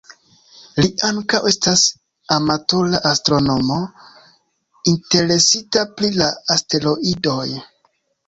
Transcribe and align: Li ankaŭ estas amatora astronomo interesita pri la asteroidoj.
Li 0.83 0.87
ankaŭ 1.07 1.39
estas 1.49 1.83
amatora 2.35 3.01
astronomo 3.09 3.77
interesita 4.93 5.83
pri 5.99 6.11
la 6.23 6.33
asteroidoj. 6.57 7.47